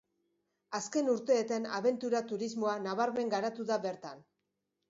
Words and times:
Azken 0.77 1.11
urteetan 1.15 1.69
abentura 1.79 2.23
turismoa 2.31 2.73
nabarmen 2.89 3.33
garatu 3.37 3.67
da 3.73 3.79
bertan. 3.89 4.27